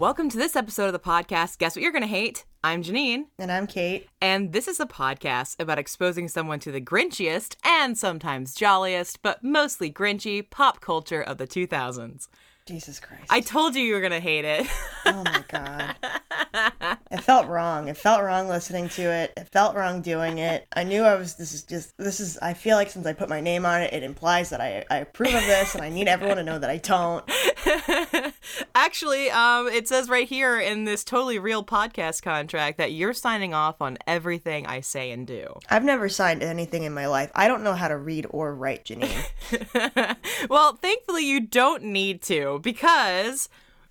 [0.00, 1.58] Welcome to this episode of the podcast.
[1.58, 2.44] Guess what you're going to hate?
[2.62, 4.08] I'm Janine, And I'm Kate.
[4.20, 9.42] and this is a podcast about exposing someone to the grinchiest and sometimes jolliest, but
[9.42, 12.28] mostly grinchy pop culture of the 2000s.
[12.64, 13.24] Jesus Christ.
[13.30, 14.66] I told you you were going to hate it.
[15.06, 15.96] oh my God.
[17.10, 17.88] it felt wrong.
[17.88, 19.32] It felt wrong listening to it.
[19.38, 20.66] It felt wrong doing it.
[20.74, 23.30] I knew I was, this is just, this is, I feel like since I put
[23.30, 26.06] my name on it, it implies that I, I approve of this and I need
[26.08, 27.24] everyone to know that I don't.
[28.74, 33.54] Actually, um, it says right here in this totally real podcast contract that you're signing
[33.54, 35.58] off on everything I say and do.
[35.70, 37.30] I've never signed anything in my life.
[37.34, 40.16] I don't know how to read or write, Janine.
[40.48, 43.48] well, thankfully, you don't need to because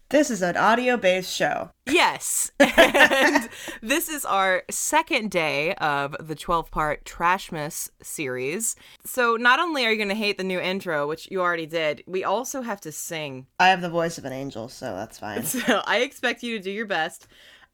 [0.09, 1.72] this is an audio based show.
[1.86, 2.52] Yes.
[2.59, 3.49] and
[3.87, 8.75] this is our second day of the 12 part Trashmas series.
[9.05, 12.03] So, not only are you going to hate the new intro, which you already did,
[12.05, 13.47] we also have to sing.
[13.59, 15.43] I have the voice of an angel, so that's fine.
[15.47, 17.27] So, I expect you to do your best.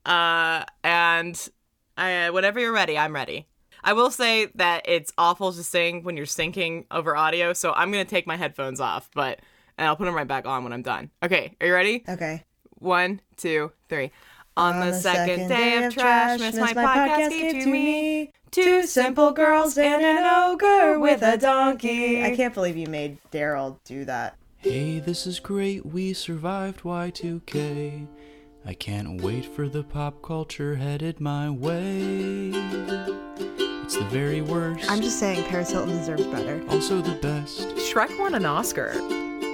[0.05, 1.49] Uh, and
[1.97, 3.47] I, whenever you're ready, I'm ready.
[3.83, 7.91] I will say that it's awful to sing when you're syncing over audio, so I'm
[7.91, 9.39] going to take my headphones off, but
[9.77, 11.09] and I'll put them right back on when I'm done.
[11.23, 12.03] Okay, are you ready?
[12.07, 12.43] Okay.
[12.75, 14.11] One, two, three.
[14.55, 20.03] On, the, second, day of Trashmas, my, podcast gave to me two simple girls and
[20.03, 22.23] an ogre with a donkey.
[22.23, 24.37] I can't believe you made Daryl do that.
[24.57, 28.07] Hey, this is great, we survived Y2K.
[28.65, 32.51] I can't wait for the pop culture headed my way.
[33.83, 36.63] It's the very worst, I'm just saying Paris Hilton deserves better.
[36.69, 37.59] also the best.
[37.75, 38.93] Shrek won an Oscar.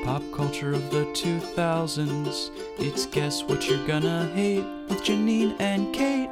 [0.03, 2.51] Pop culture of the 2000s.
[2.77, 6.29] It's Guess What You're Gonna Hate with Janine and Kate.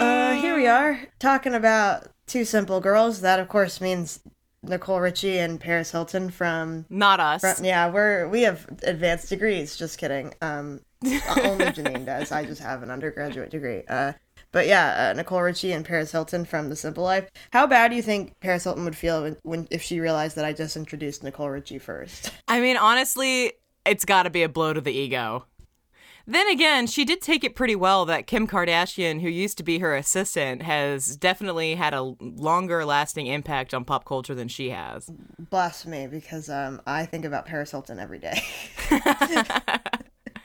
[0.00, 3.22] Uh, here we are talking about two simple girls.
[3.22, 4.20] That, of course, means
[4.62, 6.84] Nicole Richie and Paris Hilton from.
[6.90, 7.40] Not us.
[7.40, 9.76] from yeah, we're we have advanced degrees.
[9.76, 10.34] Just kidding.
[10.42, 12.30] Um, only Janine does.
[12.30, 13.82] I just have an undergraduate degree.
[13.88, 14.12] Uh,
[14.52, 17.28] but yeah, uh, Nicole Richie and Paris Hilton from The Simple Life.
[17.52, 20.44] How bad do you think Paris Hilton would feel when, when if she realized that
[20.44, 22.32] I just introduced Nicole Richie first?
[22.48, 23.52] I mean, honestly,
[23.84, 25.46] it's got to be a blow to the ego.
[26.28, 29.78] Then again, she did take it pretty well that Kim Kardashian, who used to be
[29.78, 35.08] her assistant, has definitely had a longer lasting impact on pop culture than she has.
[35.38, 38.42] Bless me, because um, I think about Paris Hilton every day.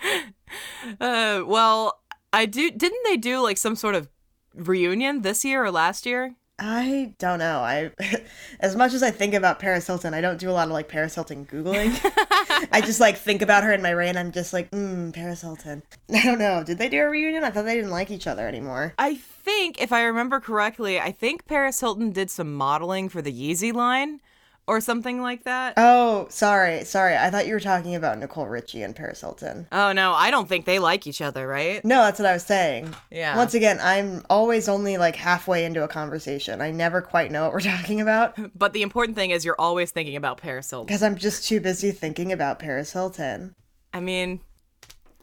[0.99, 2.00] Uh, well,
[2.33, 2.71] I do.
[2.71, 4.09] Didn't they do like some sort of
[4.55, 6.35] reunion this year or last year?
[6.63, 7.59] I don't know.
[7.61, 7.91] I,
[8.59, 10.87] as much as I think about Paris Hilton, I don't do a lot of like
[10.87, 11.99] Paris Hilton googling.
[12.71, 14.15] I just like think about her in my brain.
[14.15, 15.81] I'm just like, mm, Paris Hilton.
[16.13, 16.63] I don't know.
[16.63, 17.43] Did they do a reunion?
[17.43, 18.93] I thought they didn't like each other anymore.
[18.99, 23.33] I think, if I remember correctly, I think Paris Hilton did some modeling for the
[23.33, 24.21] Yeezy line
[24.67, 25.73] or something like that.
[25.77, 27.15] Oh, sorry, sorry.
[27.17, 29.67] I thought you were talking about Nicole Richie and Paris Hilton.
[29.71, 31.83] Oh no, I don't think they like each other, right?
[31.83, 32.93] No, that's what I was saying.
[33.09, 33.35] Yeah.
[33.35, 36.61] Once again, I'm always only like halfway into a conversation.
[36.61, 39.91] I never quite know what we're talking about But the important thing is you're always
[39.91, 40.85] thinking about Paris Hilton.
[40.87, 43.55] because I'm just too busy thinking about Paris Hilton.
[43.93, 44.39] I mean,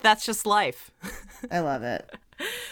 [0.03, 0.91] that's just life.
[1.51, 2.09] I love it.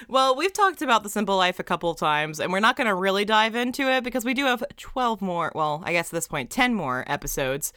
[0.08, 2.86] Well, we've talked about the simple life a couple of times, and we're not going
[2.86, 6.12] to really dive into it because we do have 12 more, well, I guess at
[6.12, 7.72] this point, 10 more episodes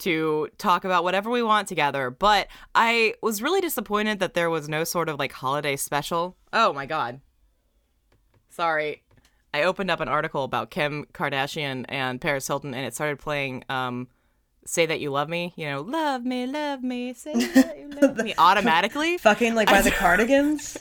[0.00, 2.10] to talk about whatever we want together.
[2.10, 6.36] But I was really disappointed that there was no sort of like holiday special.
[6.52, 7.20] Oh my God.
[8.48, 9.02] Sorry.
[9.52, 13.64] I opened up an article about Kim Kardashian and Paris Hilton, and it started playing
[13.68, 14.08] um,
[14.64, 15.52] Say That You Love Me.
[15.56, 19.18] You know, love me, love me, say that you love me automatically.
[19.18, 20.76] Fucking like by the Cardigans.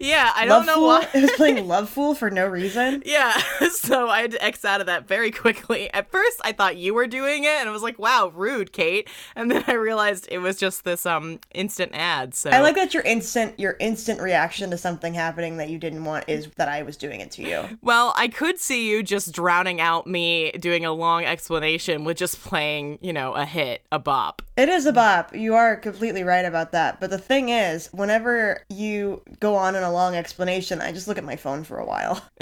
[0.00, 0.86] Yeah, I don't know Fool.
[0.86, 1.08] why.
[1.14, 3.02] It was playing Love Fool for no reason.
[3.06, 3.32] Yeah,
[3.70, 5.92] so I had to X out of that very quickly.
[5.92, 9.08] At first, I thought you were doing it, and I was like, "Wow, rude, Kate."
[9.36, 12.34] And then I realized it was just this um instant ad.
[12.34, 16.04] So I like that your instant your instant reaction to something happening that you didn't
[16.04, 17.78] want is that I was doing it to you.
[17.82, 22.42] Well, I could see you just drowning out me doing a long explanation with just
[22.42, 24.42] playing, you know, a hit, a bop.
[24.56, 25.34] It is a bop.
[25.34, 27.00] You are completely right about that.
[27.00, 31.18] But the thing is, whenever you go on in a long explanation, I just look
[31.18, 32.22] at my phone for a while.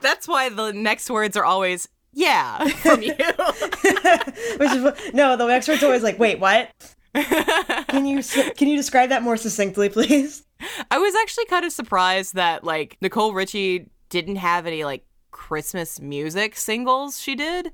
[0.00, 3.14] That's why the next words are always "yeah" from you.
[4.56, 6.70] Which is no, the next word's are always like, "Wait, what?"
[7.14, 8.22] Can you
[8.56, 10.44] can you describe that more succinctly, please?
[10.90, 16.00] I was actually kind of surprised that like Nicole Richie didn't have any like Christmas
[16.00, 17.72] music singles she did.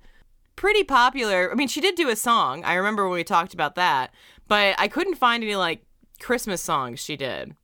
[0.57, 1.51] Pretty popular.
[1.53, 2.65] I mean, she did do a song.
[2.65, 4.13] I remember when we talked about that,
[4.49, 5.85] but I couldn't find any like
[6.19, 7.55] Christmas songs she did.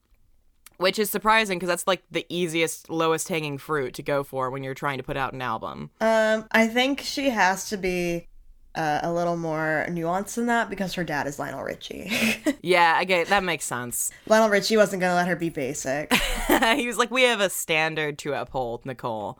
[0.76, 4.62] Which is surprising because that's like the easiest, lowest hanging fruit to go for when
[4.62, 5.91] you're trying to put out an album.
[6.00, 8.26] Um, I think she has to be
[8.75, 12.11] uh, a little more nuanced than that because her dad is Lionel Richie.
[12.65, 14.11] Yeah, I get that makes sense.
[14.26, 16.11] Lionel Richie wasn't gonna let her be basic.
[16.49, 19.38] he was like, We have a standard to uphold, Nicole.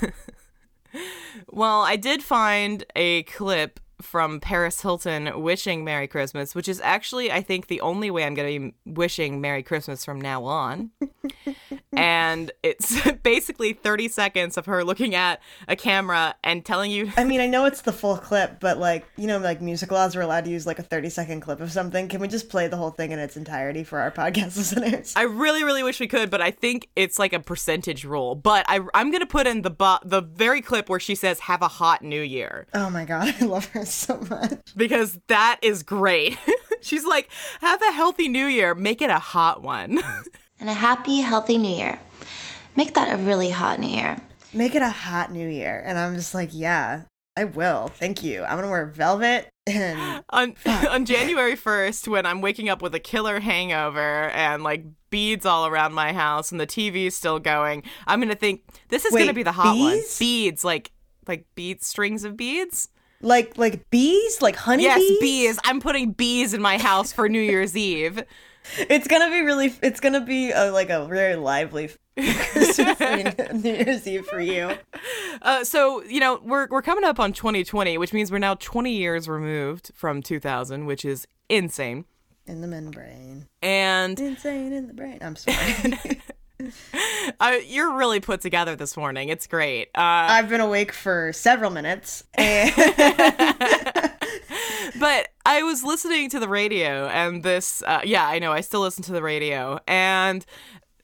[1.48, 7.32] well, I did find a clip from Paris Hilton wishing Merry Christmas, which is actually,
[7.32, 10.90] I think, the only way I'm going to be wishing Merry Christmas from now on.
[11.96, 17.12] and it's basically 30 seconds of her looking at a camera and telling you.
[17.16, 20.16] I mean, I know it's the full clip, but like, you know, like music laws
[20.16, 22.08] are allowed to use like a 30 second clip of something.
[22.08, 25.14] Can we just play the whole thing in its entirety for our podcast listeners?
[25.16, 28.34] I really, really wish we could, but I think it's like a percentage rule.
[28.34, 31.40] But I, I'm going to put in the bu- the very clip where she says,
[31.40, 32.66] Have a hot new year.
[32.74, 34.60] Oh my god, I love her so much.
[34.76, 36.38] because that is great.
[36.80, 37.30] She's like,
[37.60, 40.02] have a healthy new year, make it a hot one.
[40.60, 41.98] and a happy, healthy new year.
[42.76, 44.18] Make that a really hot new year.
[44.52, 45.82] Make it a hot new year.
[45.84, 47.02] And I'm just like, yeah,
[47.36, 47.88] I will.
[47.88, 48.44] Thank you.
[48.44, 53.00] I'm gonna wear velvet and on on January 1st when I'm waking up with a
[53.00, 58.20] killer hangover and like beads all around my house and the TV's still going, I'm
[58.20, 60.00] going to think this is going to be the hot one.
[60.18, 60.90] Beads like
[61.26, 62.88] like beads strings of beads?
[63.24, 65.18] Like like bees, like honey Yes, bees.
[65.20, 65.58] bees.
[65.64, 68.22] I'm putting bees in my house for New Year's Eve.
[68.78, 69.74] It's gonna be really.
[69.82, 72.24] It's gonna be a, like a very lively New
[73.62, 74.70] Year's Eve for you.
[75.42, 78.90] Uh, so you know we're we're coming up on 2020, which means we're now 20
[78.90, 82.06] years removed from 2000, which is insane.
[82.46, 85.18] In the membrane, And insane in the brain.
[85.20, 86.18] I'm sorry.
[87.40, 89.28] uh, you're really put together this morning.
[89.28, 89.88] It's great.
[89.94, 92.48] Uh, I've been awake for several minutes, but
[95.46, 99.02] I was listening to the radio, and this, uh, yeah, I know, I still listen
[99.04, 100.44] to the radio, and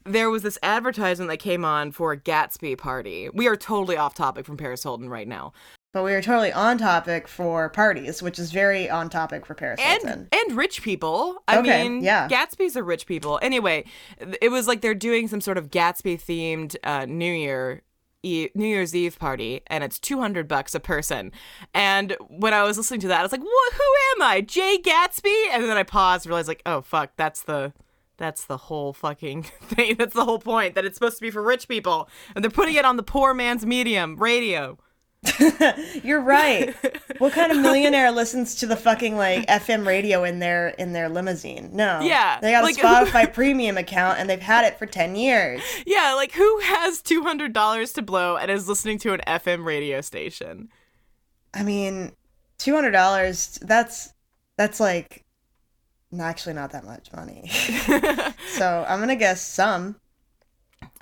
[0.05, 3.29] there was this advertisement that came on for a Gatsby party.
[3.33, 5.53] We are totally off topic from Paris Hilton right now,
[5.93, 9.79] but we were totally on topic for parties, which is very on topic for Paris
[9.79, 10.09] Hilton.
[10.09, 11.43] and and rich people.
[11.47, 12.27] I Okay, mean, yeah.
[12.29, 13.39] Gatsby's are rich people.
[13.41, 13.85] Anyway,
[14.41, 17.81] it was like they're doing some sort of Gatsby themed uh, New Year.
[18.23, 21.31] E- New Year's Eve party, and it's two hundred bucks a person.
[21.73, 23.73] And when I was listening to that, I was like, "What?
[23.73, 23.81] Who
[24.15, 27.73] am I, Jay Gatsby?" And then I paused, and realized, like, "Oh fuck, that's the
[28.17, 29.95] that's the whole fucking thing.
[29.97, 30.75] That's the whole point.
[30.75, 33.33] That it's supposed to be for rich people, and they're putting it on the poor
[33.33, 34.77] man's medium radio."
[36.03, 36.73] You're right.
[37.19, 41.09] what kind of millionaire listens to the fucking like FM radio in their in their
[41.09, 41.69] limousine?
[41.73, 41.99] No.
[42.01, 45.61] Yeah, They got a Spotify premium account and they've had it for ten years.
[45.85, 49.65] Yeah, like who has two hundred dollars to blow and is listening to an FM
[49.65, 50.69] radio station?
[51.53, 52.13] I mean,
[52.57, 53.59] two hundred dollars.
[53.61, 54.13] That's
[54.57, 55.25] that's like
[56.19, 57.47] actually not that much money.
[58.53, 59.97] so I'm gonna guess some.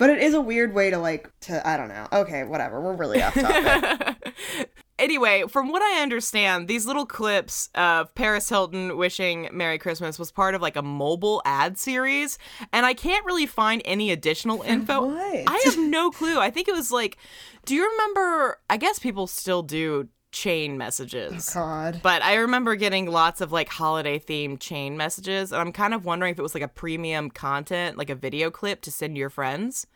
[0.00, 2.08] But it is a weird way to like to I don't know.
[2.10, 2.80] Okay, whatever.
[2.80, 4.16] We're really off topic.
[4.98, 10.30] Anyway, from what I understand, these little clips of Paris Hilton wishing Merry Christmas was
[10.30, 12.36] part of like a mobile ad series,
[12.70, 15.06] and I can't really find any additional info.
[15.06, 15.44] What?
[15.46, 16.38] I have no clue.
[16.38, 17.16] I think it was like,
[17.64, 18.58] do you remember?
[18.68, 21.50] I guess people still do chain messages.
[21.52, 22.00] God.
[22.02, 26.04] But I remember getting lots of like holiday themed chain messages, and I'm kind of
[26.04, 29.18] wondering if it was like a premium content, like a video clip to send to
[29.18, 29.86] your friends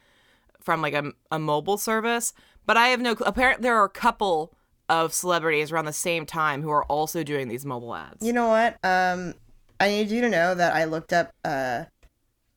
[0.60, 2.32] from like a, a mobile service.
[2.66, 3.26] But I have no clue.
[3.26, 4.54] Apparently, there are a couple
[4.88, 8.26] of celebrities around the same time who are also doing these mobile ads.
[8.26, 8.78] You know what?
[8.84, 9.34] Um,
[9.80, 11.32] I need you to know that I looked up.
[11.44, 11.84] Uh,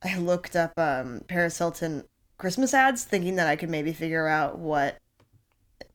[0.03, 2.03] I looked up um Paris Hilton
[2.37, 4.97] Christmas ads, thinking that I could maybe figure out what,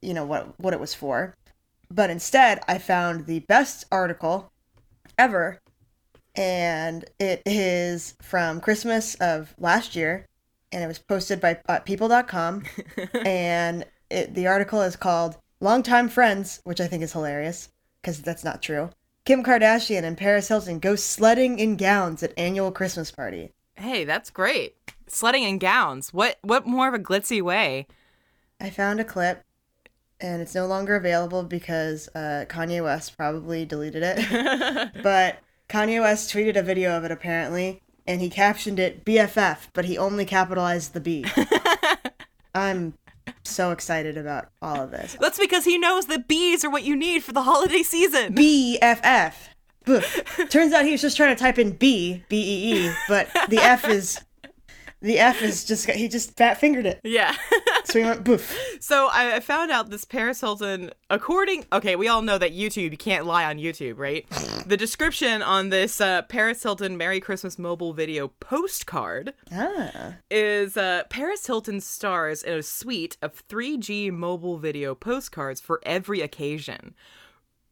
[0.01, 1.35] you know, what what it was for.
[1.93, 4.51] But instead, I found the best article
[5.15, 5.61] ever,
[6.33, 10.27] and it is from Christmas of last year,
[10.71, 12.63] and it was posted by uh, People.com,
[13.25, 17.69] and it, the article is called "Longtime Friends," which I think is hilarious
[18.01, 18.89] because that's not true.
[19.23, 23.51] Kim Kardashian and Paris Hilton go sledding in gowns at annual Christmas party.
[23.75, 24.75] Hey, that's great.
[25.07, 26.11] Sledding in gowns.
[26.11, 27.85] What what more of a glitzy way?
[28.59, 29.43] I found a clip,
[30.23, 34.91] and it's no longer available because uh, Kanye West probably deleted it.
[35.03, 35.39] but
[35.69, 39.97] Kanye West tweeted a video of it apparently, and he captioned it BFF, but he
[39.97, 41.25] only capitalized the B.
[42.55, 42.93] I'm
[43.43, 45.17] so excited about all of this.
[45.19, 48.33] That's because he knows that bees are what you need for the holiday season.
[48.33, 49.33] BFF.
[50.49, 53.57] Turns out he was just trying to type in B, B E E, but the
[53.57, 54.21] F is
[55.03, 56.99] the F is just he just fat fingered it.
[57.03, 57.35] yeah.
[57.85, 58.57] So he went boof.
[58.79, 62.89] So I I found out this Paris Hilton, according, okay, we all know that YouTube,
[62.91, 64.25] you can't lie on YouTube, right?
[64.65, 70.15] the description on this uh, Paris Hilton Merry Christmas mobile video postcard Ah.
[70.31, 76.21] is uh, Paris Hilton stars in a suite of 3G mobile video postcards for every
[76.21, 76.95] occasion.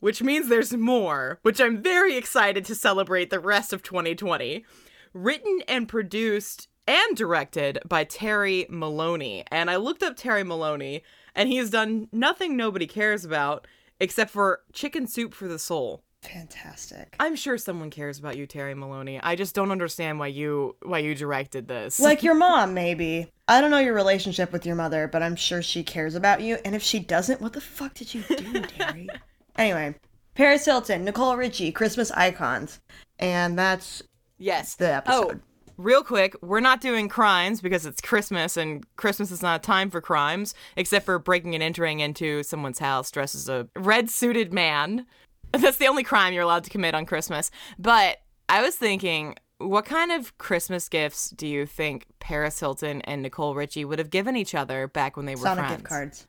[0.02, 4.66] which means there's more, which I'm very excited to celebrate the rest of 2020.
[5.14, 9.44] Written and produced and directed by Terry Maloney.
[9.52, 11.04] And I looked up Terry Maloney,
[11.36, 13.68] and he has done nothing nobody cares about
[14.00, 16.04] except for Chicken Soup for the Soul.
[16.24, 17.16] Fantastic.
[17.20, 19.20] I'm sure someone cares about you, Terry Maloney.
[19.22, 22.00] I just don't understand why you why you directed this.
[22.00, 23.32] Like your mom, maybe.
[23.48, 26.58] I don't know your relationship with your mother, but I'm sure she cares about you.
[26.64, 29.10] And if she doesn't, what the fuck did you do, Terry?
[29.56, 29.96] anyway,
[30.36, 32.80] Paris Hilton, Nicole Richie, Christmas icons.
[33.18, 34.04] And that's
[34.38, 35.42] yes, the episode.
[35.44, 35.51] Oh,
[35.84, 39.90] real quick, we're not doing crimes because it's Christmas and Christmas is not a time
[39.90, 44.54] for crimes, except for breaking and entering into someone's house dressed as a red suited
[44.54, 45.06] man.
[45.52, 47.52] That's the only crime you're allowed to commit on Christmas.
[47.78, 53.22] But I was thinking, what kind of Christmas gifts do you think Paris Hilton and
[53.22, 55.78] Nicole Richie would have given each other back when they were Sonic friends?
[55.78, 56.28] gift cards.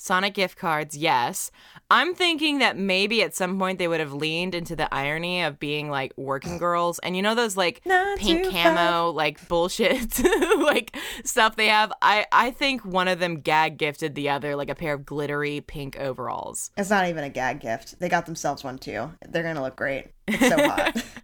[0.00, 1.50] Sonic gift cards, yes.
[1.90, 5.58] I'm thinking that maybe at some point they would have leaned into the irony of
[5.58, 10.22] being like working girls and you know those like Nine pink camo like bullshit
[10.58, 11.92] like stuff they have.
[12.00, 15.60] I I think one of them gag gifted the other like a pair of glittery
[15.62, 16.70] pink overalls.
[16.76, 17.98] It's not even a gag gift.
[17.98, 19.10] They got themselves one too.
[19.28, 20.12] They're gonna look great.
[20.28, 21.04] It's so hot.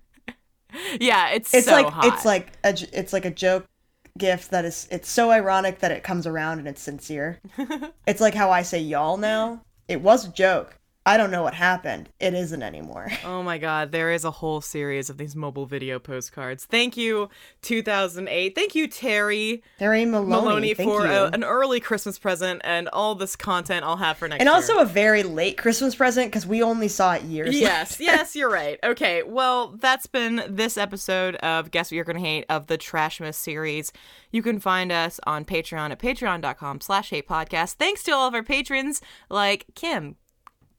[1.00, 2.06] Yeah, it's it's so like hot.
[2.06, 3.66] it's like a it's like a joke
[4.18, 7.40] gift that is it's so ironic that it comes around and it's sincere.
[8.06, 9.62] it's like how I say y'all now.
[9.88, 10.78] It was a joke.
[11.06, 12.08] I don't know what happened.
[12.18, 13.10] It isn't anymore.
[13.24, 16.64] Oh my god, there is a whole series of these mobile video postcards.
[16.64, 17.28] Thank you
[17.62, 18.54] 2008.
[18.54, 21.12] Thank you Terry Terry Maloney, Maloney thank for you.
[21.12, 24.48] a, an early Christmas present and all this content I'll have for next year.
[24.48, 24.74] and year.
[24.76, 27.58] also a very late Christmas present because we only saw it years.
[27.58, 28.78] yes, yes, you're right.
[28.84, 33.34] Okay, well, that's been this episode of Guess What You're Gonna Hate of the Trashmas
[33.34, 33.92] series.
[34.30, 37.74] You can find us on Patreon at patreon.com slash hate podcast.
[37.74, 40.16] Thanks to all of our patrons like Kim,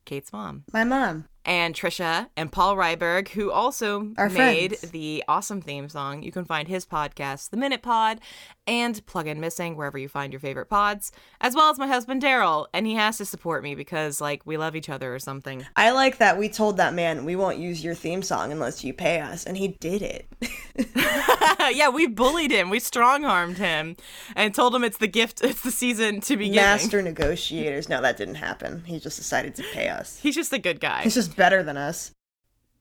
[0.05, 1.25] Kate's mom, My mom.
[1.45, 4.91] And Trisha and Paul Ryberg, who also Our made friends.
[4.91, 6.23] the awesome theme song.
[6.23, 8.19] You can find his podcast, The Minute Pod,
[8.67, 12.23] and Plug In Missing wherever you find your favorite pods, as well as my husband
[12.23, 12.65] Daryl.
[12.73, 15.65] And he has to support me because, like, we love each other or something.
[15.75, 18.93] I like that we told that man we won't use your theme song unless you
[18.93, 20.27] pay us, and he did it.
[21.75, 22.69] yeah, we bullied him.
[22.69, 23.95] We strong armed him
[24.35, 26.55] and told him it's the gift, it's the season to be giving.
[26.61, 27.87] Master negotiators.
[27.87, 28.83] No, that didn't happen.
[28.85, 30.19] He just decided to pay us.
[30.19, 31.03] He's just a good guy.
[31.03, 32.11] He's just better than us.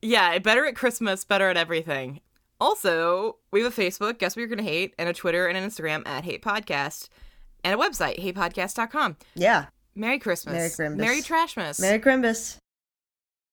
[0.01, 2.21] Yeah, better at Christmas, better at everything.
[2.59, 5.67] Also, we have a Facebook, Guess What You're Gonna Hate, and a Twitter and an
[5.67, 7.09] Instagram at Hate Podcast,
[7.63, 9.17] and a website, hatepodcast.com.
[9.33, 9.65] Yeah.
[9.95, 10.53] Merry Christmas.
[10.53, 10.97] Merry Crimbus.
[10.97, 11.79] Merry Trashmas.
[11.79, 12.57] Merry Crimbus.